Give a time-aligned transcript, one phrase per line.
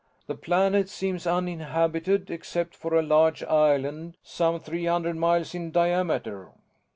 [0.25, 6.53] "The planet seems uninhabited except for a large island some three hundred miles in diameter.